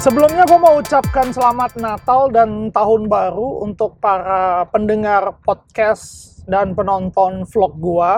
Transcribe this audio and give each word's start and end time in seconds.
Sebelumnya 0.00 0.48
gue 0.48 0.56
mau 0.56 0.80
ucapkan 0.80 1.28
selamat 1.28 1.76
Natal 1.76 2.32
dan 2.32 2.72
Tahun 2.72 3.04
Baru 3.04 3.68
untuk 3.68 4.00
para 4.00 4.64
pendengar 4.72 5.36
podcast 5.44 6.40
dan 6.48 6.72
penonton 6.72 7.44
vlog 7.44 7.76
gue. 7.76 8.12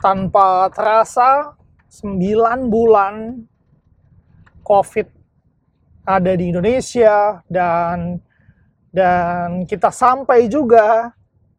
Tanpa 0.00 0.72
terasa, 0.72 1.60
9 1.92 2.72
bulan 2.72 3.44
COVID 4.64 5.12
ada 6.08 6.32
di 6.32 6.48
Indonesia 6.48 7.44
dan 7.52 8.24
dan 8.88 9.68
kita 9.68 9.92
sampai 9.92 10.48
juga 10.48 11.12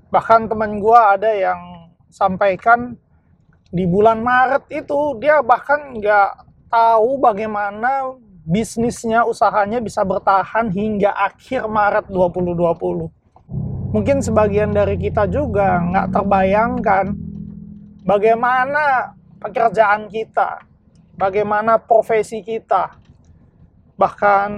bahkan 0.08 0.48
teman 0.48 0.80
gue 0.80 1.00
ada 1.00 1.32
yang 1.32 1.92
sampaikan 2.08 2.96
di 3.68 3.84
bulan 3.84 4.24
Maret 4.24 4.72
itu 4.72 5.20
dia 5.20 5.44
bahkan 5.44 5.96
nggak 6.00 6.32
tahu 6.72 7.20
bagaimana 7.20 8.16
bisnisnya 8.48 9.28
usahanya 9.28 9.84
bisa 9.84 10.08
bertahan 10.08 10.72
hingga 10.72 11.12
akhir 11.12 11.68
Maret 11.68 12.08
2020 12.08 13.92
mungkin 13.92 14.24
sebagian 14.24 14.72
dari 14.72 14.96
kita 14.96 15.28
juga 15.28 15.84
nggak 15.84 16.08
terbayangkan 16.16 17.06
bagaimana 18.08 19.12
pekerjaan 19.44 20.08
kita 20.08 20.68
bagaimana 21.18 21.82
profesi 21.82 22.46
kita. 22.46 22.94
Bahkan 23.98 24.50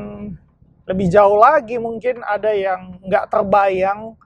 lebih 0.86 1.08
jauh 1.08 1.40
lagi 1.40 1.80
mungkin 1.80 2.20
ada 2.28 2.52
yang 2.52 3.00
nggak 3.08 3.32
terbayang 3.32 4.20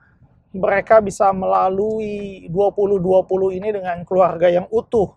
mereka 0.54 1.02
bisa 1.02 1.34
melalui 1.34 2.46
2020 2.46 3.58
ini 3.58 3.68
dengan 3.74 4.06
keluarga 4.06 4.46
yang 4.46 4.70
utuh. 4.70 5.10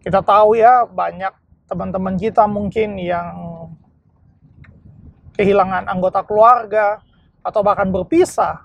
Kita 0.00 0.24
tahu 0.24 0.56
ya 0.56 0.88
banyak 0.88 1.36
teman-teman 1.68 2.16
kita 2.16 2.48
mungkin 2.48 2.96
yang 2.96 3.28
kehilangan 5.36 5.84
anggota 5.86 6.24
keluarga 6.24 7.04
atau 7.44 7.60
bahkan 7.60 7.92
berpisah 7.92 8.64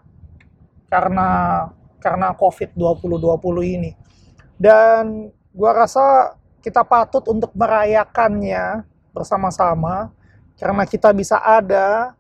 karena 0.88 1.68
karena 2.00 2.32
COVID-2020 2.40 3.76
ini. 3.76 3.92
Dan 4.56 5.36
gua 5.52 5.84
rasa 5.84 6.40
kita 6.64 6.88
patut 6.88 7.28
untuk 7.28 7.52
merayakannya 7.52 8.88
bersama-sama 9.12 10.16
karena 10.56 10.88
kita 10.88 11.12
bisa 11.12 11.44
ada 11.44 12.16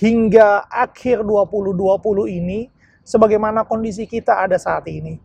hingga 0.00 0.64
akhir 0.68 1.20
2020 1.20 2.38
ini 2.40 2.72
sebagaimana 3.04 3.66
kondisi 3.68 4.08
kita 4.08 4.40
ada 4.40 4.56
saat 4.56 4.88
ini. 4.88 5.20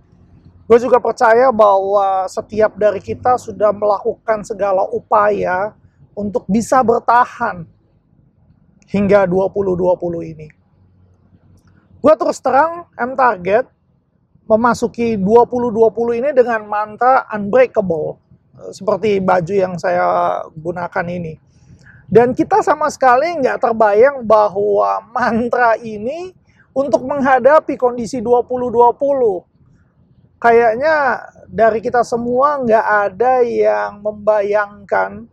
Gue 0.65 0.81
juga 0.81 0.97
percaya 0.97 1.53
bahwa 1.53 2.25
setiap 2.25 2.73
dari 2.73 2.97
kita 2.97 3.37
sudah 3.37 3.69
melakukan 3.69 4.41
segala 4.41 4.81
upaya 4.89 5.77
untuk 6.17 6.49
bisa 6.49 6.81
bertahan 6.81 7.69
hingga 8.89 9.29
2020 9.29 10.33
ini. 10.33 10.47
Gue 12.01 12.13
terus 12.17 12.41
terang 12.41 12.89
M 12.97 13.13
target 13.13 13.69
memasuki 14.49 15.17
2020 15.17 16.21
ini 16.21 16.29
dengan 16.33 16.65
mantra 16.65 17.29
unbreakable 17.29 18.17
seperti 18.73 19.21
baju 19.21 19.53
yang 19.53 19.73
saya 19.77 20.41
gunakan 20.53 21.05
ini. 21.09 21.44
Dan 22.05 22.37
kita 22.37 22.61
sama 22.61 22.85
sekali 22.93 23.33
nggak 23.41 23.65
terbayang 23.65 24.21
bahwa 24.21 25.01
mantra 25.15 25.73
ini 25.81 26.37
untuk 26.75 27.01
menghadapi 27.01 27.73
kondisi 27.79 28.21
2020. 28.21 29.41
Kayaknya 30.37 31.25
dari 31.49 31.81
kita 31.81 32.05
semua 32.05 32.61
nggak 32.61 32.85
ada 33.09 33.41
yang 33.41 34.05
membayangkan 34.05 35.25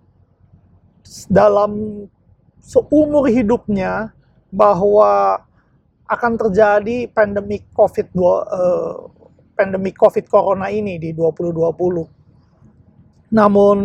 dalam 1.29 1.73
seumur 2.63 3.27
hidupnya 3.29 4.15
bahwa 4.49 5.45
akan 6.09 6.33
terjadi 6.41 7.05
pandemi 7.13 7.61
COVID 7.77 8.17
uh, 8.17 9.13
pandemi 9.53 9.93
COVID 9.93 10.25
Corona 10.25 10.73
ini 10.73 10.97
di 10.97 11.13
2020. 11.13 13.37
Namun 13.37 13.79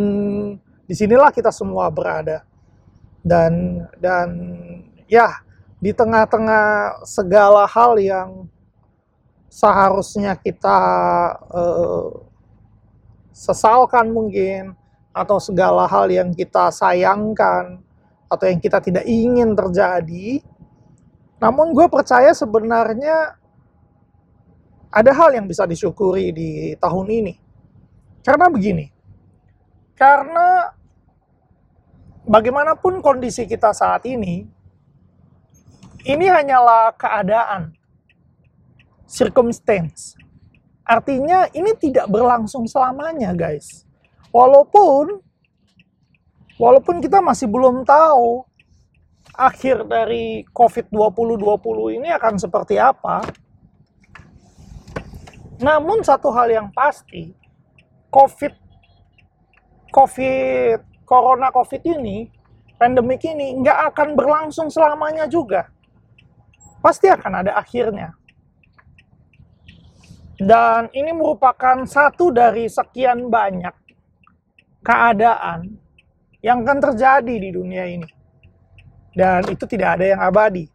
di 0.87 0.95
sinilah 0.95 1.35
kita 1.35 1.51
semua 1.51 1.91
berada 1.91 2.46
dan 3.21 3.85
dan 3.97 4.29
ya 5.09 5.41
di 5.77 5.93
tengah-tengah 5.93 7.01
segala 7.05 7.69
hal 7.69 7.97
yang 8.01 8.49
seharusnya 9.47 10.33
kita 10.37 10.79
uh, 11.49 12.11
sesalkan 13.33 14.09
mungkin 14.09 14.73
atau 15.13 15.37
segala 15.37 15.85
hal 15.85 16.09
yang 16.09 16.29
kita 16.33 16.69
sayangkan 16.73 17.81
atau 18.27 18.45
yang 18.45 18.59
kita 18.61 18.81
tidak 18.81 19.05
ingin 19.05 19.53
terjadi 19.53 20.41
namun 21.37 21.73
gue 21.73 21.85
percaya 21.85 22.33
sebenarnya 22.33 23.37
ada 24.89 25.11
hal 25.13 25.29
yang 25.37 25.45
bisa 25.45 25.69
disyukuri 25.69 26.33
di 26.33 26.73
tahun 26.81 27.07
ini. 27.13 27.33
Karena 28.25 28.49
begini 28.49 28.97
karena 29.97 30.76
bagaimanapun 32.27 32.99
kondisi 32.99 33.47
kita 33.47 33.71
saat 33.71 34.03
ini, 34.03 34.43
ini 36.03 36.25
hanyalah 36.27 36.93
keadaan, 36.99 37.71
circumstance. 39.07 40.19
Artinya 40.83 41.47
ini 41.55 41.71
tidak 41.79 42.07
berlangsung 42.11 42.67
selamanya, 42.67 43.31
guys. 43.31 43.87
Walaupun 44.31 45.23
walaupun 46.59 46.99
kita 46.99 47.23
masih 47.23 47.47
belum 47.47 47.87
tahu 47.87 48.43
akhir 49.35 49.87
dari 49.87 50.43
COVID 50.51 50.91
2020 50.91 51.97
ini 51.99 52.09
akan 52.11 52.35
seperti 52.39 52.75
apa. 52.75 53.23
Namun 55.57 56.05
satu 56.05 56.29
hal 56.29 56.53
yang 56.53 56.69
pasti, 56.69 57.33
COVID 58.13 58.53
COVID 59.91 60.96
corona 61.07 61.47
covid 61.55 61.79
ini, 61.87 62.27
pandemik 62.75 63.23
ini 63.23 63.55
nggak 63.63 63.95
akan 63.95 64.19
berlangsung 64.19 64.67
selamanya 64.67 65.23
juga. 65.31 65.71
Pasti 66.83 67.07
akan 67.07 67.47
ada 67.47 67.55
akhirnya. 67.55 68.11
Dan 70.37 70.91
ini 70.93 71.15
merupakan 71.15 71.81
satu 71.87 72.29
dari 72.29 72.69
sekian 72.69 73.31
banyak 73.31 73.73
keadaan 74.85 75.79
yang 76.45 76.61
akan 76.61 76.77
terjadi 76.77 77.35
di 77.41 77.49
dunia 77.49 77.89
ini. 77.89 78.09
Dan 79.17 79.41
itu 79.49 79.65
tidak 79.65 79.97
ada 79.97 80.05
yang 80.13 80.21
abadi. 80.21 80.69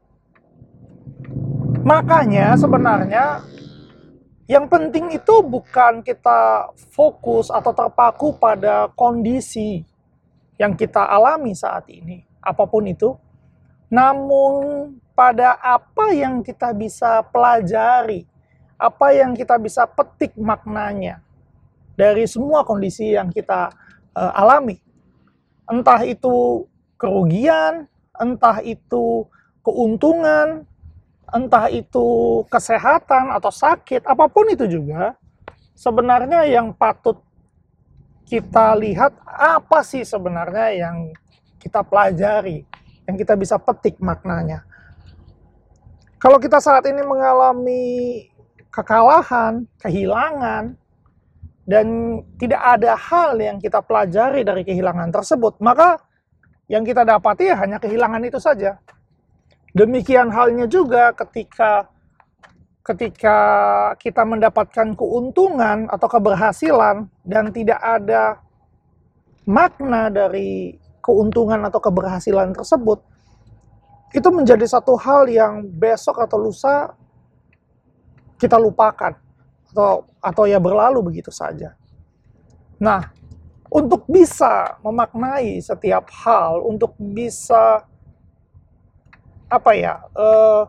Makanya 1.86 2.58
sebenarnya 2.58 3.46
yang 4.50 4.66
penting 4.66 5.14
itu 5.14 5.34
bukan 5.46 6.02
kita 6.02 6.70
fokus 6.90 7.46
atau 7.46 7.70
terpaku 7.70 8.34
pada 8.34 8.90
kondisi 8.98 9.91
yang 10.60 10.76
kita 10.76 11.00
alami 11.00 11.56
saat 11.56 11.88
ini, 11.88 12.24
apa 12.40 12.64
pun 12.68 12.84
itu. 12.88 13.16
Namun 13.92 14.96
pada 15.12 15.60
apa 15.60 16.12
yang 16.16 16.40
kita 16.40 16.72
bisa 16.72 17.20
pelajari, 17.28 18.24
apa 18.80 19.12
yang 19.12 19.36
kita 19.36 19.60
bisa 19.60 19.84
petik 19.84 20.32
maknanya 20.40 21.20
dari 21.94 22.24
semua 22.24 22.64
kondisi 22.64 23.12
yang 23.12 23.28
kita 23.28 23.68
uh, 24.16 24.32
alami. 24.34 24.80
Entah 25.68 26.02
itu 26.02 26.66
kerugian, 26.96 27.86
entah 28.16 28.58
itu 28.64 29.28
keuntungan, 29.62 30.66
entah 31.30 31.66
itu 31.72 32.06
kesehatan 32.50 33.32
atau 33.32 33.52
sakit, 33.52 34.04
apa 34.04 34.26
pun 34.28 34.50
itu 34.52 34.66
juga 34.68 35.16
sebenarnya 35.76 36.44
yang 36.46 36.76
patut 36.76 37.18
kita 38.26 38.74
lihat 38.78 39.12
apa 39.26 39.84
sih 39.84 40.02
sebenarnya 40.06 40.68
yang 40.74 40.96
kita 41.60 41.84
pelajari, 41.86 42.64
yang 43.06 43.16
kita 43.18 43.38
bisa 43.38 43.60
petik 43.60 44.00
maknanya. 44.02 44.66
Kalau 46.18 46.38
kita 46.38 46.62
saat 46.62 46.86
ini 46.86 47.02
mengalami 47.02 48.26
kekalahan, 48.72 49.66
kehilangan, 49.78 50.74
dan 51.62 51.86
tidak 52.40 52.62
ada 52.62 52.98
hal 52.98 53.38
yang 53.38 53.62
kita 53.62 53.78
pelajari 53.82 54.42
dari 54.42 54.62
kehilangan 54.66 55.14
tersebut, 55.14 55.62
maka 55.62 56.00
yang 56.66 56.82
kita 56.82 57.04
dapati 57.04 57.52
ya 57.52 57.56
hanya 57.60 57.78
kehilangan 57.78 58.22
itu 58.24 58.40
saja. 58.42 58.80
Demikian 59.72 60.32
halnya 60.32 60.64
juga 60.68 61.12
ketika 61.12 61.91
ketika 62.82 63.38
kita 64.02 64.26
mendapatkan 64.26 64.98
keuntungan 64.98 65.86
atau 65.86 66.08
keberhasilan 66.10 67.06
dan 67.22 67.54
tidak 67.54 67.78
ada 67.78 68.42
makna 69.46 70.10
dari 70.10 70.78
keuntungan 70.98 71.62
atau 71.66 71.78
keberhasilan 71.78 72.50
tersebut, 72.54 72.98
itu 74.12 74.28
menjadi 74.28 74.66
satu 74.66 74.98
hal 74.98 75.30
yang 75.30 75.66
besok 75.66 76.20
atau 76.20 76.38
lusa 76.42 76.92
kita 78.36 78.58
lupakan 78.58 79.14
atau 79.72 80.04
atau 80.18 80.44
ya 80.44 80.58
berlalu 80.58 81.00
begitu 81.14 81.30
saja. 81.30 81.78
Nah, 82.82 83.14
untuk 83.70 84.04
bisa 84.10 84.76
memaknai 84.82 85.62
setiap 85.62 86.10
hal, 86.10 86.60
untuk 86.66 86.98
bisa 86.98 87.86
apa 89.46 89.70
ya, 89.72 90.02
uh, 90.18 90.66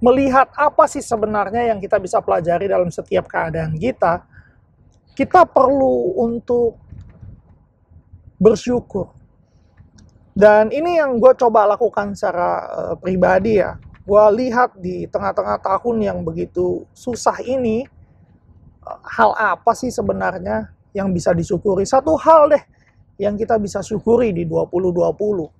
melihat 0.00 0.48
apa 0.56 0.88
sih 0.88 1.04
sebenarnya 1.04 1.70
yang 1.70 1.78
kita 1.78 2.00
bisa 2.00 2.24
pelajari 2.24 2.66
dalam 2.66 2.88
setiap 2.88 3.28
keadaan 3.28 3.76
kita, 3.76 4.24
kita 5.12 5.44
perlu 5.44 6.16
untuk 6.16 6.80
bersyukur. 8.40 9.12
Dan 10.32 10.72
ini 10.72 10.96
yang 10.96 11.20
gue 11.20 11.36
coba 11.36 11.68
lakukan 11.68 12.16
secara 12.16 12.50
uh, 12.72 12.94
pribadi 12.96 13.60
ya. 13.60 13.76
Gue 14.00 14.24
lihat 14.40 14.80
di 14.80 15.04
tengah-tengah 15.04 15.60
tahun 15.60 15.96
yang 16.00 16.18
begitu 16.24 16.88
susah 16.96 17.36
ini, 17.44 17.84
hal 19.04 19.36
apa 19.36 19.76
sih 19.76 19.92
sebenarnya 19.92 20.72
yang 20.96 21.12
bisa 21.12 21.36
disyukuri? 21.36 21.84
Satu 21.84 22.16
hal 22.16 22.56
deh 22.56 22.64
yang 23.20 23.36
kita 23.36 23.60
bisa 23.60 23.84
syukuri 23.84 24.32
di 24.32 24.48
2020. 24.48 25.59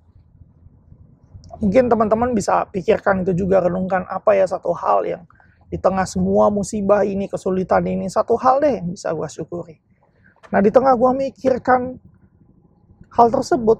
Mungkin 1.61 1.93
teman-teman 1.93 2.33
bisa 2.33 2.65
pikirkan 2.73 3.21
itu 3.21 3.45
juga, 3.45 3.61
renungkan 3.61 4.01
apa 4.09 4.33
ya 4.33 4.49
satu 4.49 4.73
hal 4.73 5.05
yang 5.05 5.23
di 5.69 5.77
tengah 5.77 6.09
semua 6.09 6.49
musibah 6.49 7.05
ini, 7.05 7.29
kesulitan 7.29 7.85
ini, 7.85 8.09
satu 8.09 8.33
hal 8.35 8.59
deh 8.59 8.81
yang 8.81 8.89
bisa 8.89 9.13
gue 9.13 9.29
syukuri. 9.29 9.77
Nah 10.49 10.59
di 10.59 10.73
tengah 10.73 10.97
gue 10.97 11.11
mikirkan 11.29 12.01
hal 13.13 13.27
tersebut, 13.29 13.79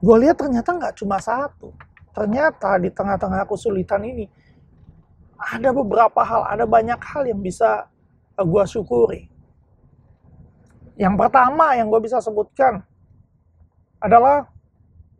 gue 0.00 0.16
lihat 0.24 0.40
ternyata 0.40 0.72
nggak 0.72 0.94
cuma 0.96 1.20
satu. 1.20 1.76
Ternyata 2.16 2.80
di 2.80 2.88
tengah-tengah 2.88 3.44
kesulitan 3.44 4.00
ini, 4.02 4.24
ada 5.36 5.68
beberapa 5.70 6.24
hal, 6.24 6.48
ada 6.48 6.64
banyak 6.64 7.00
hal 7.00 7.28
yang 7.28 7.44
bisa 7.44 7.92
gue 8.40 8.64
syukuri. 8.66 9.28
Yang 10.96 11.14
pertama 11.20 11.76
yang 11.76 11.92
gue 11.92 12.00
bisa 12.00 12.24
sebutkan 12.24 12.84
adalah 14.00 14.48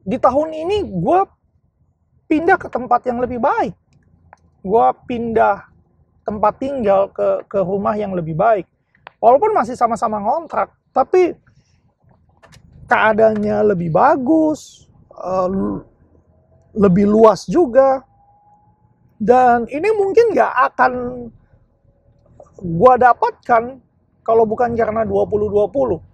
di 0.03 0.19
tahun 0.19 0.51
ini 0.51 0.83
gue 0.87 1.21
pindah 2.27 2.59
ke 2.59 2.69
tempat 2.71 3.07
yang 3.07 3.23
lebih 3.23 3.39
baik. 3.39 3.75
Gue 4.63 4.87
pindah 5.07 5.67
tempat 6.23 6.55
tinggal 6.59 7.11
ke 7.11 7.47
ke 7.47 7.59
rumah 7.63 7.95
yang 7.99 8.15
lebih 8.15 8.35
baik. 8.35 8.67
Walaupun 9.23 9.55
masih 9.55 9.79
sama-sama 9.79 10.19
ngontrak, 10.19 10.75
tapi 10.91 11.39
keadaannya 12.91 13.75
lebih 13.75 13.95
bagus, 13.95 14.91
uh, 15.15 15.79
lebih 16.75 17.07
luas 17.07 17.47
juga. 17.47 18.03
Dan 19.23 19.71
ini 19.71 19.87
mungkin 19.95 20.35
nggak 20.35 20.55
akan 20.75 20.93
gue 22.59 22.95
dapatkan 22.99 23.63
kalau 24.27 24.45
bukan 24.47 24.75
karena 24.75 25.07
2020. 25.07 26.12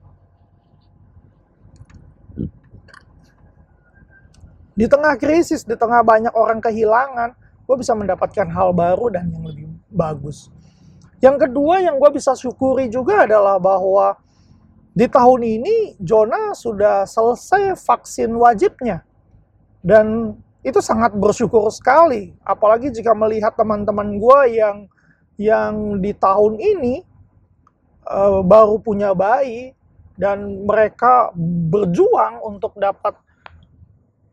Di 4.79 4.87
tengah 4.87 5.19
krisis, 5.19 5.67
di 5.67 5.75
tengah 5.75 6.07
banyak 6.07 6.31
orang 6.39 6.63
kehilangan, 6.63 7.35
gue 7.67 7.77
bisa 7.83 7.99
mendapatkan 7.99 8.47
hal 8.47 8.71
baru 8.71 9.11
dan 9.11 9.27
yang 9.27 9.43
lebih 9.43 9.67
bagus. 9.91 10.55
Yang 11.19 11.51
kedua 11.51 11.83
yang 11.83 11.99
gue 11.99 12.11
bisa 12.15 12.39
syukuri 12.39 12.87
juga 12.87 13.27
adalah 13.27 13.59
bahwa 13.59 14.15
di 14.95 15.11
tahun 15.11 15.43
ini 15.43 15.99
Jona 15.99 16.55
sudah 16.55 17.03
selesai 17.11 17.75
vaksin 17.75 18.31
wajibnya. 18.39 19.03
Dan 19.83 20.39
itu 20.63 20.79
sangat 20.79 21.11
bersyukur 21.19 21.67
sekali. 21.75 22.39
Apalagi 22.47 22.95
jika 22.95 23.19
melihat 23.19 23.59
teman-teman 23.59 24.15
gue 24.15 24.41
yang 24.63 24.87
yang 25.39 25.99
di 25.99 26.15
tahun 26.15 26.55
ini 26.59 27.03
uh, 28.07 28.43
baru 28.47 28.79
punya 28.79 29.11
bayi 29.11 29.75
dan 30.19 30.67
mereka 30.67 31.31
berjuang 31.71 32.43
untuk 32.43 32.75
dapat 32.75 33.15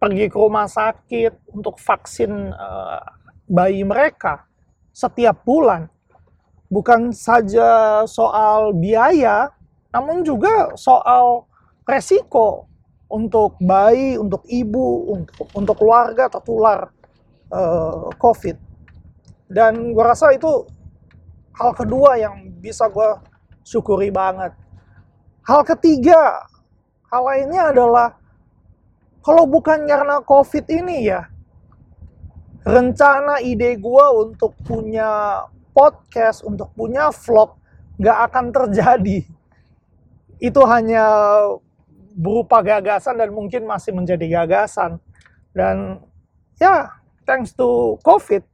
pergi 0.06 0.30
ke 0.30 0.38
rumah 0.38 0.70
sakit 0.70 1.50
untuk 1.50 1.82
vaksin 1.82 2.54
uh, 2.54 3.02
bayi 3.50 3.82
mereka 3.82 4.46
setiap 4.94 5.42
bulan. 5.42 5.90
Bukan 6.70 7.10
saja 7.10 8.06
soal 8.06 8.78
biaya, 8.78 9.50
namun 9.90 10.22
juga 10.22 10.78
soal 10.78 11.50
resiko 11.90 12.70
untuk 13.10 13.58
bayi, 13.58 14.22
untuk 14.22 14.46
ibu, 14.46 15.18
untuk 15.18 15.50
untuk 15.58 15.76
keluarga 15.82 16.30
tertular 16.30 16.94
uh, 17.50 18.14
COVID. 18.22 18.62
Dan 19.50 19.90
gue 19.94 20.06
rasa 20.06 20.38
itu 20.38 20.70
hal 21.58 21.74
kedua 21.74 22.22
yang 22.22 22.54
bisa 22.62 22.86
gue 22.94 23.10
syukuri 23.66 24.14
banget. 24.14 24.54
Hal 25.46 25.66
ketiga, 25.66 26.46
hal 27.10 27.22
lainnya 27.26 27.74
adalah 27.74 28.18
kalau 29.26 29.50
bukan 29.50 29.90
karena 29.90 30.22
COVID 30.22 30.70
ini 30.70 31.10
ya, 31.10 31.26
rencana 32.62 33.42
ide 33.42 33.74
gue 33.74 34.06
untuk 34.22 34.54
punya 34.62 35.42
podcast, 35.74 36.46
untuk 36.46 36.70
punya 36.78 37.10
vlog, 37.10 37.58
nggak 37.98 38.18
akan 38.30 38.46
terjadi. 38.54 39.26
Itu 40.38 40.62
hanya 40.70 41.06
berupa 42.14 42.62
gagasan 42.62 43.18
dan 43.18 43.34
mungkin 43.34 43.66
masih 43.66 43.98
menjadi 43.98 44.46
gagasan. 44.46 45.02
Dan 45.58 46.06
ya, 46.62 46.94
thanks 47.26 47.58
to 47.58 47.98
COVID, 48.06 48.46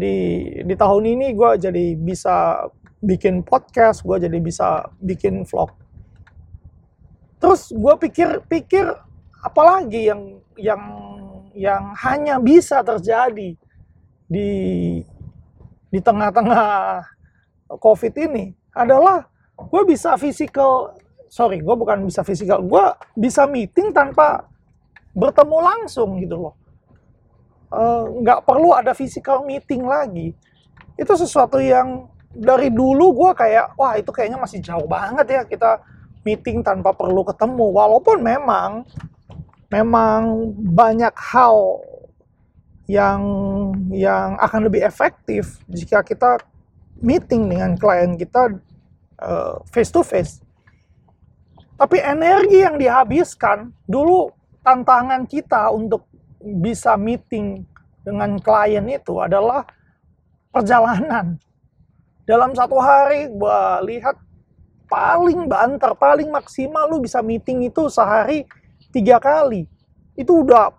di 0.00 0.16
di 0.64 0.72
tahun 0.72 1.04
ini 1.04 1.36
gue 1.36 1.50
jadi 1.60 1.84
bisa 2.00 2.64
bikin 3.04 3.44
podcast, 3.44 4.08
gue 4.08 4.24
jadi 4.24 4.40
bisa 4.40 4.88
bikin 5.04 5.44
vlog. 5.44 5.68
Terus 7.36 7.76
gue 7.76 7.94
pikir-pikir 8.08 9.05
apalagi 9.46 10.10
yang 10.10 10.22
yang 10.58 10.82
yang 11.54 11.82
hanya 12.02 12.42
bisa 12.42 12.82
terjadi 12.82 13.54
di 14.26 14.50
di 15.86 16.00
tengah-tengah 16.02 17.00
COVID 17.78 18.14
ini 18.26 18.50
adalah 18.74 19.22
gue 19.54 19.82
bisa 19.86 20.18
physical 20.18 20.98
sorry 21.30 21.62
gue 21.62 21.74
bukan 21.78 22.02
bisa 22.02 22.26
physical 22.26 22.60
gue 22.66 22.84
bisa 23.14 23.46
meeting 23.46 23.94
tanpa 23.94 24.44
bertemu 25.16 25.58
langsung 25.64 26.20
gitu 26.20 26.36
loh. 26.36 26.54
Eh, 27.72 28.04
nggak 28.20 28.40
uh, 28.40 28.44
perlu 28.44 28.76
ada 28.76 28.92
physical 28.92 29.48
meeting 29.48 29.88
lagi. 29.88 30.36
Itu 31.00 31.16
sesuatu 31.16 31.56
yang 31.56 32.06
dari 32.36 32.68
dulu 32.68 33.16
gue 33.16 33.32
kayak 33.32 33.80
wah 33.80 33.96
itu 33.96 34.12
kayaknya 34.12 34.36
masih 34.36 34.60
jauh 34.60 34.84
banget 34.84 35.26
ya 35.32 35.42
kita 35.48 35.80
meeting 36.22 36.60
tanpa 36.60 36.92
perlu 36.92 37.24
ketemu. 37.24 37.72
Walaupun 37.72 38.20
memang 38.20 38.84
memang 39.72 40.52
banyak 40.56 41.12
hal 41.14 41.82
yang 42.86 43.22
yang 43.90 44.38
akan 44.38 44.70
lebih 44.70 44.86
efektif 44.86 45.58
jika 45.66 46.06
kita 46.06 46.38
meeting 47.02 47.50
dengan 47.50 47.74
klien 47.74 48.14
kita 48.14 48.54
uh, 49.18 49.58
face 49.66 49.90
to 49.90 50.06
face 50.06 50.38
tapi 51.76 52.00
energi 52.00 52.64
yang 52.64 52.80
dihabiskan 52.80 53.68
dulu 53.84 54.32
tantangan 54.64 55.28
kita 55.28 55.68
untuk 55.68 56.08
bisa 56.40 56.96
meeting 56.96 57.68
dengan 58.00 58.40
klien 58.40 58.86
itu 58.88 59.20
adalah 59.20 59.66
perjalanan. 60.48 61.36
Dalam 62.24 62.56
satu 62.56 62.80
hari 62.80 63.28
gue 63.28 63.62
lihat 63.92 64.16
paling 64.88 65.46
banter, 65.46 65.92
paling 66.00 66.32
maksimal 66.32 66.88
lu 66.88 67.04
bisa 67.04 67.20
meeting 67.20 67.68
itu 67.68 67.92
sehari 67.92 68.48
tiga 68.96 69.20
kali. 69.20 69.68
Itu 70.16 70.40
udah 70.40 70.72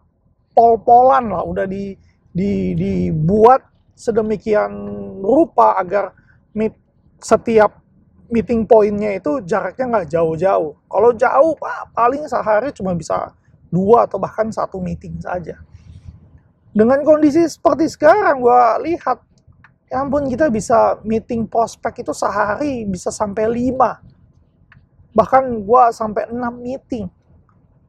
pol-polan 0.57 1.29
lah, 1.29 1.45
udah 1.45 1.69
di, 1.69 1.93
di, 2.33 2.73
dibuat 2.73 3.61
sedemikian 3.93 4.73
rupa 5.21 5.77
agar 5.77 6.17
meet, 6.57 6.73
setiap 7.21 7.77
meeting 8.33 8.65
pointnya 8.65 9.21
itu 9.21 9.45
jaraknya 9.45 9.85
nggak 9.85 10.07
jauh-jauh. 10.09 10.73
Kalau 10.89 11.11
jauh, 11.13 11.53
paling 11.93 12.25
sehari 12.25 12.73
cuma 12.73 12.97
bisa 12.97 13.37
dua 13.69 14.09
atau 14.09 14.17
bahkan 14.17 14.49
satu 14.49 14.81
meeting 14.81 15.21
saja. 15.21 15.61
Dengan 16.73 17.05
kondisi 17.05 17.45
seperti 17.45 17.89
sekarang, 17.89 18.41
gue 18.41 18.61
lihat 18.89 19.27
Ya 19.87 20.03
ampun 20.03 20.27
kita 20.27 20.51
bisa 20.51 20.99
meeting 21.07 21.47
prospek 21.47 22.03
itu 22.03 22.11
sehari 22.11 22.83
bisa 22.83 23.07
sampai 23.07 23.71
5. 23.71 25.15
Bahkan 25.15 25.43
gua 25.63 25.95
sampai 25.95 26.27
6 26.27 26.35
meeting 26.59 27.07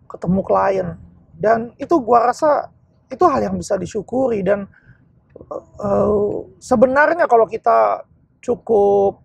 ketemu 0.09 0.41
klien. 0.43 0.89
Dan 1.39 1.77
itu 1.79 1.95
gua 2.03 2.33
rasa 2.33 2.73
itu 3.09 3.25
hal 3.29 3.41
yang 3.41 3.57
bisa 3.57 3.79
disyukuri 3.79 4.43
dan 4.43 4.69
uh, 5.81 6.45
sebenarnya 6.59 7.25
kalau 7.31 7.47
kita 7.47 8.05
cukup 8.43 9.23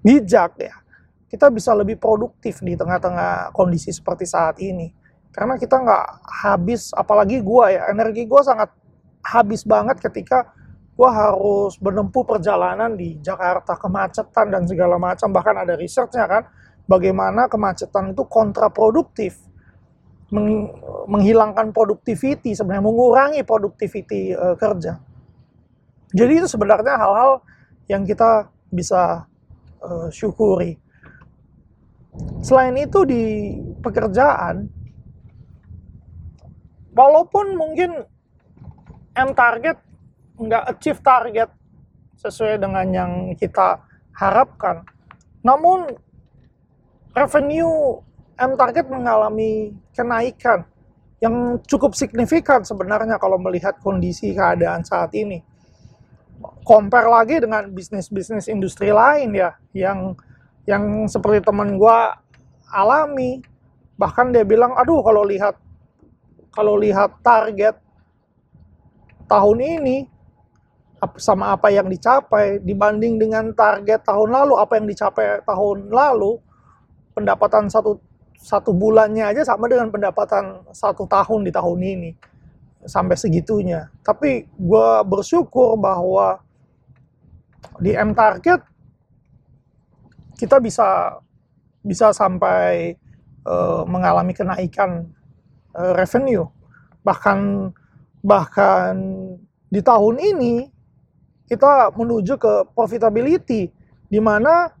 bijak 0.00 0.56
ya, 0.60 0.74
kita 1.28 1.52
bisa 1.52 1.72
lebih 1.76 1.96
produktif 2.00 2.60
di 2.64 2.74
tengah-tengah 2.74 3.54
kondisi 3.54 3.92
seperti 3.92 4.26
saat 4.26 4.58
ini. 4.58 4.90
Karena 5.30 5.54
kita 5.54 5.78
nggak 5.78 6.06
habis, 6.42 6.90
apalagi 6.90 7.38
gua 7.38 7.70
ya, 7.70 7.82
energi 7.92 8.26
gua 8.26 8.42
sangat 8.42 8.74
habis 9.22 9.62
banget 9.62 10.02
ketika 10.02 10.50
gua 10.98 11.14
harus 11.14 11.78
menempuh 11.78 12.26
perjalanan 12.26 12.98
di 12.98 13.16
Jakarta, 13.22 13.78
kemacetan 13.78 14.50
dan 14.50 14.66
segala 14.66 14.98
macam. 14.98 15.30
Bahkan 15.30 15.56
ada 15.62 15.74
researchnya 15.78 16.26
kan, 16.26 16.42
bagaimana 16.90 17.46
kemacetan 17.46 18.10
itu 18.10 18.26
kontraproduktif. 18.26 19.38
Meng, 20.30 20.70
menghilangkan 21.10 21.74
productivity, 21.74 22.54
sebenarnya 22.54 22.86
mengurangi 22.86 23.42
productivity 23.42 24.30
uh, 24.30 24.54
kerja. 24.54 25.02
Jadi 26.14 26.32
itu 26.42 26.46
sebenarnya 26.46 26.94
hal-hal 26.98 27.42
yang 27.90 28.06
kita 28.06 28.46
bisa 28.70 29.26
uh, 29.82 30.06
syukuri. 30.14 30.78
Selain 32.46 32.78
itu 32.78 33.02
di 33.02 33.54
pekerjaan, 33.82 34.70
walaupun 36.94 37.58
mungkin 37.58 38.06
M 39.18 39.34
target 39.34 39.82
nggak 40.38 40.64
achieve 40.70 41.02
target 41.02 41.50
sesuai 42.22 42.62
dengan 42.62 42.86
yang 42.94 43.12
kita 43.34 43.82
harapkan, 44.14 44.86
namun 45.42 45.90
revenue 47.14 47.98
M 48.40 48.56
target 48.56 48.88
mengalami 48.88 49.74
kenaikan 49.92 50.64
yang 51.20 51.60
cukup 51.68 51.92
signifikan 51.92 52.64
sebenarnya 52.64 53.20
kalau 53.20 53.36
melihat 53.36 53.76
kondisi 53.84 54.32
keadaan 54.32 54.80
saat 54.80 55.12
ini. 55.12 55.44
Compare 56.64 57.12
lagi 57.12 57.36
dengan 57.36 57.68
bisnis-bisnis 57.68 58.48
industri 58.48 58.88
lain 58.88 59.36
ya, 59.36 59.52
yang 59.76 60.16
yang 60.64 61.04
seperti 61.04 61.44
teman 61.44 61.76
gue 61.76 61.98
alami, 62.72 63.44
bahkan 64.00 64.32
dia 64.32 64.40
bilang, 64.48 64.72
aduh 64.72 65.04
kalau 65.04 65.20
lihat 65.28 65.60
kalau 66.56 66.80
lihat 66.80 67.20
target 67.20 67.76
tahun 69.28 69.58
ini 69.60 70.08
sama 71.20 71.52
apa 71.52 71.68
yang 71.68 71.88
dicapai 71.88 72.60
dibanding 72.64 73.20
dengan 73.20 73.52
target 73.52 74.04
tahun 74.04 74.32
lalu 74.32 74.54
apa 74.56 74.80
yang 74.80 74.86
dicapai 74.88 75.44
tahun 75.44 75.92
lalu 75.92 76.40
pendapatan 77.14 77.66
satu 77.68 78.00
satu 78.40 78.72
bulannya 78.72 79.28
aja 79.36 79.44
sama 79.44 79.68
dengan 79.68 79.92
pendapatan 79.92 80.64
satu 80.72 81.04
tahun 81.04 81.44
di 81.44 81.52
tahun 81.52 81.80
ini 81.80 82.10
sampai 82.88 83.16
segitunya. 83.16 83.92
Tapi 84.00 84.48
gue 84.48 84.90
bersyukur 85.04 85.76
bahwa 85.76 86.40
di 87.76 87.92
M 87.92 88.16
target 88.16 88.64
kita 90.40 90.56
bisa 90.56 91.20
bisa 91.84 92.16
sampai 92.16 92.96
uh, 93.44 93.84
mengalami 93.84 94.32
kenaikan 94.32 95.12
uh, 95.76 95.92
revenue. 95.92 96.48
Bahkan 97.04 97.38
bahkan 98.24 98.96
di 99.68 99.80
tahun 99.84 100.16
ini 100.20 100.54
kita 101.48 101.92
menuju 101.92 102.40
ke 102.40 102.52
profitability 102.72 103.68
di 104.08 104.20
mana 104.20 104.72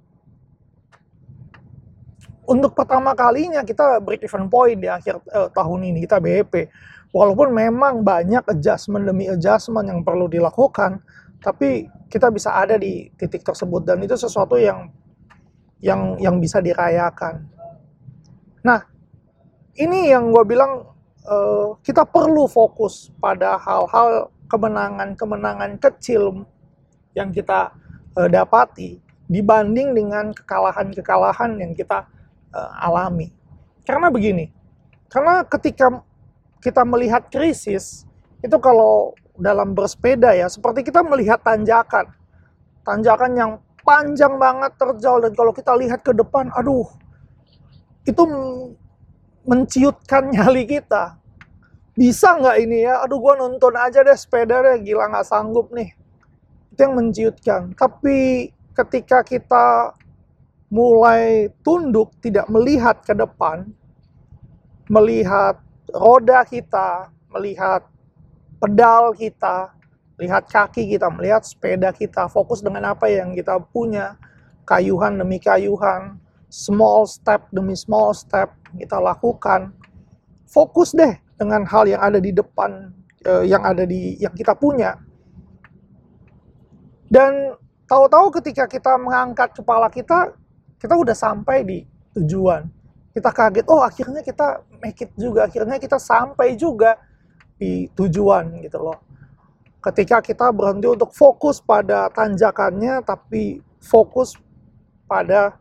untuk 2.50 2.74
pertama 2.74 3.14
kalinya 3.14 3.62
kita 3.62 4.02
break 4.02 4.26
even 4.26 4.50
point 4.50 4.82
di 4.82 4.90
akhir 4.90 5.22
eh, 5.30 5.48
tahun 5.54 5.80
ini 5.86 6.02
kita 6.02 6.18
BEP 6.18 6.66
walaupun 7.14 7.54
memang 7.54 8.02
banyak 8.02 8.42
adjustment 8.50 9.06
demi 9.06 9.30
adjustment 9.30 9.86
yang 9.86 10.02
perlu 10.02 10.26
dilakukan 10.26 10.98
tapi 11.38 11.86
kita 12.10 12.28
bisa 12.28 12.52
ada 12.58 12.74
di 12.76 13.08
titik 13.14 13.46
tersebut 13.46 13.86
dan 13.86 14.02
itu 14.02 14.18
sesuatu 14.18 14.58
yang 14.58 14.90
yang 15.80 16.20
yang 16.20 16.36
bisa 16.36 16.60
dirayakan. 16.60 17.48
Nah 18.60 18.84
ini 19.80 20.12
yang 20.12 20.28
gue 20.28 20.44
bilang 20.44 20.84
uh, 21.24 21.78
kita 21.80 22.04
perlu 22.04 22.44
fokus 22.44 23.08
pada 23.16 23.56
hal-hal 23.56 24.28
kemenangan-kemenangan 24.50 25.80
kecil 25.80 26.44
yang 27.16 27.32
kita 27.32 27.72
uh, 28.18 28.28
dapati 28.28 29.00
dibanding 29.30 29.96
dengan 29.96 30.34
kekalahan-kekalahan 30.36 31.56
yang 31.56 31.72
kita 31.72 32.04
uh, 32.54 32.86
alami. 32.86 33.32
Karena 33.86 34.12
begini, 34.12 34.50
karena 35.10 35.42
ketika 35.42 36.02
kita 36.60 36.84
melihat 36.84 37.26
krisis 37.32 38.06
itu 38.44 38.56
kalau 38.60 39.16
dalam 39.40 39.72
bersepeda 39.72 40.36
ya 40.36 40.46
seperti 40.46 40.84
kita 40.84 41.00
melihat 41.02 41.40
tanjakan, 41.40 42.12
tanjakan 42.84 43.32
yang 43.34 43.52
panjang 43.82 44.36
banget 44.36 44.72
terjal 44.76 45.18
dan 45.24 45.32
kalau 45.32 45.52
kita 45.56 45.72
lihat 45.74 46.00
ke 46.04 46.12
depan, 46.12 46.52
aduh 46.54 46.86
itu 48.04 48.22
menciutkan 49.44 50.28
nyali 50.34 50.64
kita. 50.68 51.16
Bisa 51.98 52.38
nggak 52.38 52.56
ini 52.64 52.86
ya? 52.86 53.02
Aduh, 53.04 53.20
gue 53.20 53.34
nonton 53.36 53.76
aja 53.76 54.00
deh 54.00 54.16
sepeda 54.16 54.62
deh, 54.62 54.80
gila 54.80 55.10
nggak 55.10 55.26
sanggup 55.26 55.68
nih. 55.74 55.92
Itu 56.72 56.86
yang 56.86 56.94
menciutkan. 56.96 57.76
Tapi 57.76 58.48
ketika 58.72 59.20
kita 59.20 59.92
mulai 60.70 61.50
tunduk, 61.66 62.14
tidak 62.22 62.46
melihat 62.46 63.02
ke 63.02 63.10
depan, 63.10 63.66
melihat 64.86 65.58
roda 65.90 66.46
kita, 66.46 67.10
melihat 67.34 67.82
pedal 68.62 69.10
kita, 69.18 69.74
lihat 70.22 70.46
kaki 70.46 70.94
kita, 70.94 71.10
melihat 71.10 71.42
sepeda 71.42 71.90
kita, 71.90 72.30
fokus 72.30 72.62
dengan 72.62 72.94
apa 72.94 73.10
yang 73.10 73.34
kita 73.34 73.58
punya, 73.74 74.14
kayuhan 74.62 75.18
demi 75.18 75.42
kayuhan, 75.42 76.22
small 76.50 77.06
step 77.06 77.50
demi 77.50 77.74
small 77.74 78.14
step 78.14 78.54
kita 78.78 78.98
lakukan. 79.02 79.74
Fokus 80.50 80.94
deh 80.94 81.18
dengan 81.38 81.66
hal 81.66 81.86
yang 81.86 82.02
ada 82.02 82.18
di 82.22 82.30
depan, 82.30 82.90
uh, 83.26 83.42
yang 83.46 83.62
ada 83.66 83.82
di 83.86 84.18
yang 84.22 84.34
kita 84.34 84.54
punya. 84.54 84.98
Dan 87.10 87.58
tahu-tahu 87.90 88.38
ketika 88.38 88.70
kita 88.70 88.94
mengangkat 88.98 89.50
kepala 89.50 89.90
kita, 89.90 90.34
kita 90.80 90.96
udah 90.96 91.12
sampai 91.12 91.62
di 91.62 91.78
tujuan. 92.16 92.64
Kita 93.10 93.30
kaget, 93.34 93.66
oh 93.68 93.84
akhirnya 93.84 94.24
kita 94.24 94.64
make 94.80 95.04
it 95.04 95.12
juga, 95.18 95.44
akhirnya 95.44 95.76
kita 95.76 96.00
sampai 96.00 96.56
juga 96.56 96.96
di 97.60 97.90
tujuan 97.92 98.64
gitu 98.64 98.80
loh. 98.80 98.98
Ketika 99.84 100.24
kita 100.24 100.48
berhenti 100.54 100.88
untuk 100.88 101.12
fokus 101.12 101.60
pada 101.60 102.08
tanjakannya, 102.14 103.04
tapi 103.04 103.60
fokus 103.82 104.38
pada 105.04 105.58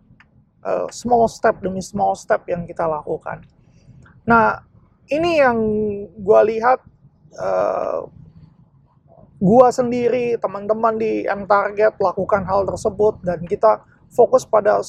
uh, 0.64 0.88
small 0.94 1.28
step 1.28 1.60
demi 1.60 1.84
small 1.84 2.14
step 2.16 2.46
yang 2.48 2.64
kita 2.70 2.86
lakukan. 2.86 3.44
Nah, 4.30 4.62
ini 5.10 5.42
yang 5.42 5.58
gue 6.16 6.42
lihat 6.54 6.80
uh, 7.34 8.06
gue 9.40 9.68
sendiri, 9.72 10.38
teman-teman 10.38 11.00
di 11.00 11.26
M 11.26 11.50
Target 11.50 11.98
lakukan 11.98 12.46
hal 12.46 12.68
tersebut 12.70 13.24
dan 13.26 13.42
kita 13.48 13.88
fokus 14.10 14.44
pada 14.44 14.82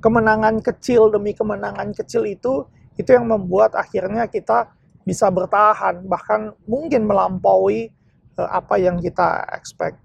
kemenangan 0.00 0.60
kecil 0.62 1.10
demi 1.10 1.32
kemenangan 1.32 1.90
kecil 1.96 2.28
itu, 2.28 2.68
itu 2.94 3.10
yang 3.10 3.28
membuat 3.28 3.74
akhirnya 3.74 4.28
kita 4.30 4.72
bisa 5.06 5.30
bertahan 5.30 6.02
bahkan 6.10 6.50
mungkin 6.66 7.06
melampaui 7.06 7.94
uh, 8.36 8.50
apa 8.50 8.74
yang 8.76 8.98
kita 8.98 9.46
expect. 9.54 10.02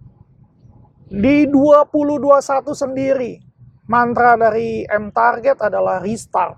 Di 1.12 1.50
2021 1.50 2.72
sendiri, 2.72 3.42
mantra 3.90 4.40
dari 4.40 4.88
M 4.88 5.12
Target 5.12 5.68
adalah 5.68 6.00
restart. 6.00 6.56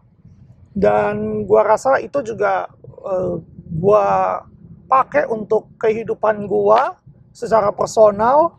Dan 0.73 1.45
gua 1.49 1.73
rasa 1.73 1.97
itu 2.03 2.21
juga 2.21 2.69
uh, 3.01 3.41
gua 3.73 4.41
pakai 4.85 5.25
untuk 5.31 5.73
kehidupan 5.81 6.45
gua 6.45 6.97
secara 7.33 7.73
personal, 7.73 8.57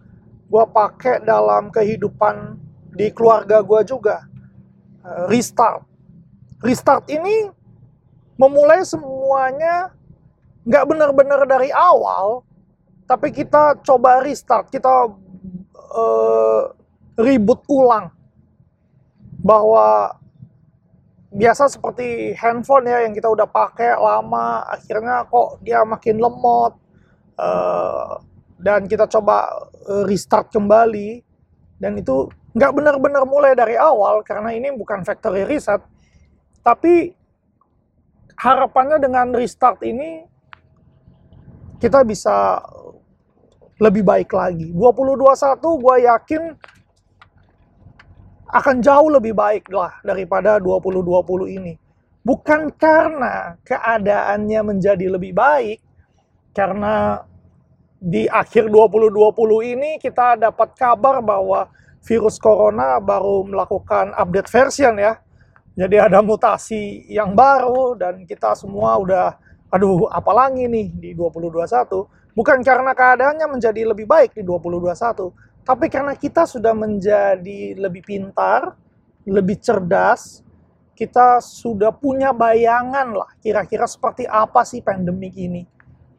gua 0.51 0.67
pakai 0.67 1.23
dalam 1.23 1.71
kehidupan 1.71 2.64
di 2.95 3.11
keluarga 3.11 3.61
gua 3.61 3.83
juga. 3.83 4.25
Uh, 5.05 5.29
restart. 5.29 5.85
Restart 6.65 7.05
ini 7.13 7.53
memulai 8.41 8.83
semuanya 8.87 9.93
nggak 10.65 10.85
benar-benar 10.89 11.45
dari 11.45 11.69
awal, 11.69 12.41
tapi 13.05 13.29
kita 13.29 13.85
coba 13.85 14.25
restart, 14.25 14.73
kita 14.73 15.13
uh, 15.93 16.63
ribut 17.21 17.61
ulang 17.69 18.11
bahwa 19.45 20.17
biasa 21.35 21.67
seperti 21.67 22.33
handphone 22.39 22.87
ya 22.87 23.05
yang 23.05 23.13
kita 23.13 23.27
udah 23.27 23.45
pakai 23.45 23.99
lama 23.99 24.63
akhirnya 24.71 25.27
kok 25.27 25.59
dia 25.67 25.83
makin 25.83 26.23
lemot 26.23 26.79
uh, 27.35 28.23
dan 28.63 28.87
kita 28.87 29.11
coba 29.11 29.51
eh, 29.83 30.03
restart 30.07 30.49
kembali 30.55 31.21
dan 31.83 31.99
itu 31.99 32.31
nggak 32.55 32.73
benar-benar 32.73 33.27
mulai 33.27 33.53
dari 33.59 33.75
awal 33.75 34.23
karena 34.23 34.55
ini 34.55 34.71
bukan 34.79 35.03
factory 35.03 35.43
reset 35.43 35.83
tapi 36.63 37.11
harapannya 38.39 39.03
dengan 39.03 39.35
restart 39.35 39.83
ini 39.83 40.23
kita 41.83 42.07
bisa 42.07 42.63
lebih 43.83 44.07
baik 44.07 44.31
lagi 44.31 44.71
2021 44.71 45.83
gue 45.83 45.97
yakin 46.07 46.43
akan 48.55 48.77
jauh 48.79 49.11
lebih 49.11 49.35
baik 49.35 49.67
lah 49.75 49.99
daripada 50.07 50.63
2020 50.63 51.59
ini. 51.59 51.75
bukan 52.25 52.73
karena 52.73 53.61
keadaannya 53.69 54.61
menjadi 54.65 55.13
lebih 55.13 55.37
baik, 55.37 55.77
karena 56.57 57.21
di 58.01 58.25
akhir 58.25 58.73
2020 58.73 59.75
ini 59.77 59.91
kita 60.01 60.41
dapat 60.41 60.73
kabar 60.73 61.21
bahwa 61.21 61.69
virus 62.05 62.37
corona 62.37 63.01
baru 63.01 63.49
melakukan 63.49 64.13
update 64.13 64.49
version 64.53 64.95
ya. 65.01 65.19
Jadi 65.75 65.99
ada 65.99 66.23
mutasi 66.23 67.09
yang 67.11 67.35
baru 67.35 67.99
dan 67.99 68.23
kita 68.23 68.55
semua 68.55 68.95
udah 69.01 69.35
aduh 69.75 70.07
apalagi 70.07 70.71
nih 70.71 70.87
di 70.95 71.11
2021 71.19 72.39
bukan 72.39 72.63
karena 72.63 72.95
keadaannya 72.95 73.59
menjadi 73.59 73.83
lebih 73.91 74.07
baik 74.07 74.39
di 74.39 74.47
2021 74.47 75.35
tapi 75.65 75.89
karena 75.89 76.13
kita 76.13 76.45
sudah 76.45 76.77
menjadi 76.77 77.73
lebih 77.81 78.05
pintar, 78.05 78.77
lebih 79.25 79.57
cerdas, 79.65 80.45
kita 80.93 81.41
sudah 81.41 81.89
punya 81.89 82.37
bayangan 82.37 83.17
lah 83.17 83.33
kira-kira 83.41 83.89
seperti 83.89 84.29
apa 84.29 84.61
sih 84.69 84.85
pandemik 84.85 85.33
ini. 85.33 85.65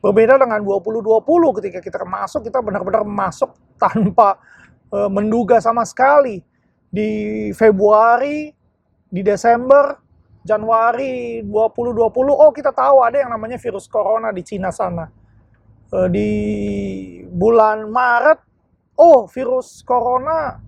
Berbeda 0.02 0.42
dengan 0.42 0.62
2020 0.66 1.22
ketika 1.62 1.80
kita 1.82 2.02
masuk, 2.10 2.42
kita 2.50 2.58
benar-benar 2.62 3.06
masuk 3.06 3.54
tanpa 3.78 4.42
menduga 4.92 5.58
sama 5.64 5.84
sekali. 5.88 6.42
Di 6.92 7.52
Februari, 7.52 8.54
di 9.10 9.22
Desember, 9.24 9.96
Januari 10.46 11.42
2020, 11.42 12.06
oh 12.30 12.52
kita 12.54 12.70
tahu 12.70 13.02
ada 13.02 13.18
yang 13.20 13.34
namanya 13.34 13.58
virus 13.58 13.90
corona 13.90 14.30
di 14.30 14.46
Cina 14.46 14.70
sana. 14.70 15.10
E, 15.90 15.98
di 16.14 16.30
bulan 17.26 17.90
Maret, 17.90 18.40
oh 19.02 19.26
virus 19.26 19.82
corona 19.82 20.62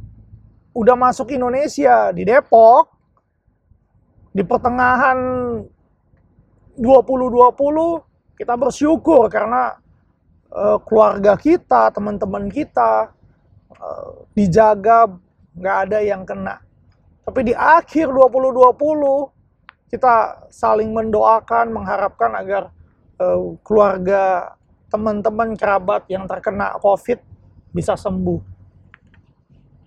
udah 0.74 0.96
masuk 0.98 1.30
Indonesia 1.34 2.10
di 2.12 2.26
Depok. 2.26 2.98
Di 4.34 4.46
pertengahan 4.46 5.18
2020 6.78 8.38
kita 8.38 8.54
bersyukur 8.54 9.26
karena 9.34 9.74
uh, 10.54 10.78
keluarga 10.86 11.34
kita, 11.34 11.90
teman-teman 11.90 12.46
kita 12.54 13.18
dijaga 14.34 15.10
nggak 15.58 15.78
ada 15.90 16.00
yang 16.02 16.22
kena. 16.24 16.62
Tapi 17.28 17.52
di 17.52 17.54
akhir 17.54 18.08
2020 18.08 19.92
kita 19.92 20.48
saling 20.52 20.92
mendoakan, 20.92 21.76
mengharapkan 21.76 22.32
agar 22.36 22.64
uh, 23.20 23.56
keluarga, 23.64 24.56
teman-teman, 24.88 25.56
kerabat 25.56 26.08
yang 26.08 26.28
terkena 26.28 26.76
COVID 26.80 27.20
bisa 27.76 27.96
sembuh. 28.00 28.40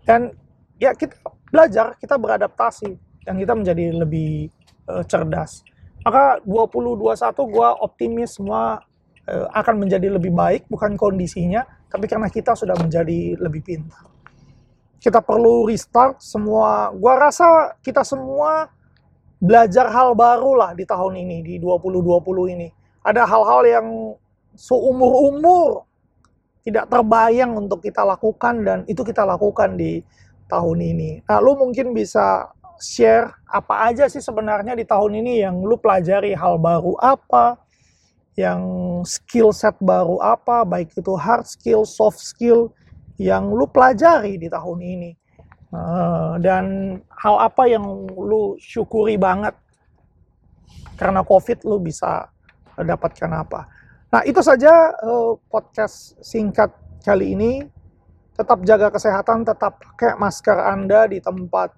Dan 0.04 0.32
ya 0.76 0.92
kita 0.96 1.16
belajar, 1.48 1.96
kita 1.96 2.16
beradaptasi, 2.16 2.90
dan 3.24 3.36
kita 3.36 3.52
menjadi 3.56 3.84
lebih 3.92 4.48
uh, 4.88 5.04
cerdas. 5.04 5.64
Maka 6.00 6.40
2021 6.48 7.36
gue 7.36 7.68
optimis 7.84 8.30
semua 8.40 8.80
uh, 9.28 9.46
akan 9.52 9.84
menjadi 9.84 10.16
lebih 10.16 10.32
baik, 10.32 10.64
bukan 10.68 10.96
kondisinya, 10.96 11.64
tapi 11.90 12.06
karena 12.06 12.30
kita 12.30 12.54
sudah 12.54 12.78
menjadi 12.78 13.34
lebih 13.36 13.66
pintar. 13.66 14.06
Kita 15.02 15.18
perlu 15.18 15.66
restart 15.66 16.22
semua. 16.22 16.94
Gue 16.94 17.14
rasa 17.18 17.74
kita 17.82 18.06
semua 18.06 18.70
belajar 19.42 19.90
hal 19.90 20.14
baru 20.14 20.54
lah 20.54 20.70
di 20.76 20.86
tahun 20.86 21.18
ini, 21.18 21.42
di 21.42 21.54
2020 21.58 22.54
ini. 22.54 22.68
Ada 23.02 23.26
hal-hal 23.26 23.62
yang 23.66 23.86
seumur-umur 24.54 25.88
tidak 26.60 26.86
terbayang 26.92 27.56
untuk 27.56 27.80
kita 27.80 28.04
lakukan 28.04 28.54
dan 28.62 28.78
itu 28.86 29.00
kita 29.00 29.24
lakukan 29.24 29.74
di 29.74 30.04
tahun 30.46 30.78
ini. 30.78 31.10
Nah, 31.24 31.40
lu 31.40 31.56
mungkin 31.56 31.96
bisa 31.96 32.52
share 32.80 33.32
apa 33.48 33.88
aja 33.88 34.08
sih 34.08 34.20
sebenarnya 34.20 34.76
di 34.76 34.84
tahun 34.84 35.24
ini 35.24 35.44
yang 35.44 35.60
lu 35.64 35.80
pelajari 35.80 36.36
hal 36.36 36.60
baru 36.60 36.96
apa, 37.00 37.56
yang 38.38 38.62
skill 39.02 39.50
set 39.50 39.74
baru 39.82 40.22
apa, 40.22 40.62
baik 40.62 40.94
itu 40.94 41.14
hard 41.18 41.46
skill, 41.46 41.82
soft 41.82 42.20
skill 42.22 42.70
yang 43.20 43.50
lu 43.50 43.66
pelajari 43.66 44.38
di 44.38 44.46
tahun 44.46 44.78
ini. 44.80 45.10
Uh, 45.70 46.34
dan 46.42 46.98
hal 47.14 47.38
apa 47.38 47.62
yang 47.70 47.86
lu 48.10 48.58
syukuri 48.58 49.14
banget 49.14 49.54
karena 50.98 51.22
COVID 51.22 51.62
lu 51.62 51.78
bisa 51.78 52.26
dapatkan 52.74 53.30
apa. 53.30 53.70
Nah, 54.10 54.26
itu 54.26 54.42
saja 54.42 54.90
uh, 54.98 55.38
podcast 55.46 56.18
singkat 56.18 56.74
kali 57.06 57.38
ini. 57.38 57.62
Tetap 58.34 58.64
jaga 58.64 58.90
kesehatan, 58.90 59.44
tetap 59.46 59.78
pakai 59.78 60.16
masker 60.18 60.58
Anda 60.58 61.06
di 61.06 61.22
tempat 61.22 61.70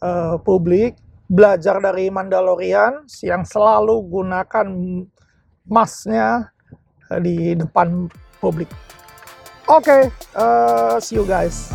uh, 0.00 0.40
publik. 0.40 0.96
Belajar 1.24 1.80
dari 1.80 2.12
Mandalorian 2.12 3.08
yang 3.24 3.42
selalu 3.48 3.96
gunakan 4.08 4.68
masknya 5.68 6.52
di 7.20 7.54
depan 7.56 8.08
publik. 8.40 8.68
Oke, 9.64 9.88
okay, 9.88 10.02
uh, 10.36 11.00
see 11.00 11.16
you 11.16 11.24
guys. 11.24 11.72